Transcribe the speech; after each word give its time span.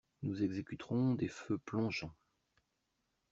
Nous 0.23 0.41
exécuterons 0.41 1.13
des 1.13 1.27
feux 1.27 1.59
plongeants. 1.59 2.15